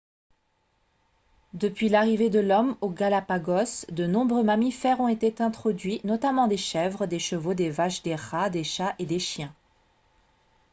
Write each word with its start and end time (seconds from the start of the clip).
depuis 1.53 1.87
l'arrivée 1.87 2.31
de 2.31 2.39
l'homme 2.39 2.75
aux 2.81 2.89
galapagos 2.89 3.85
de 3.91 4.07
nombreux 4.07 4.41
mammifères 4.43 4.99
ont 4.99 5.07
été 5.07 5.35
introduits 5.43 6.01
notamment 6.03 6.47
des 6.47 6.57
chèvres 6.57 7.05
des 7.05 7.19
chevaux 7.19 7.53
des 7.53 7.69
vaches 7.69 8.01
des 8.01 8.15
rats 8.15 8.49
des 8.49 8.63
chats 8.63 8.95
et 8.97 9.05
des 9.05 9.19
chiens 9.19 9.53